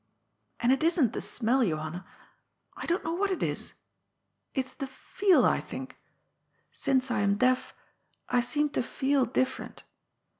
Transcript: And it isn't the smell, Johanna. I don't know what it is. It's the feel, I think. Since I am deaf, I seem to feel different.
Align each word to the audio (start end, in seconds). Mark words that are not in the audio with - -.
And 0.59 0.71
it 0.71 0.81
isn't 0.83 1.13
the 1.13 1.21
smell, 1.21 1.63
Johanna. 1.63 2.03
I 2.75 2.87
don't 2.87 3.03
know 3.03 3.13
what 3.13 3.29
it 3.29 3.43
is. 3.43 3.75
It's 4.55 4.73
the 4.73 4.87
feel, 4.87 5.45
I 5.45 5.59
think. 5.59 5.99
Since 6.71 7.11
I 7.11 7.19
am 7.19 7.35
deaf, 7.35 7.75
I 8.27 8.41
seem 8.41 8.69
to 8.71 8.81
feel 8.81 9.25
different. 9.25 9.83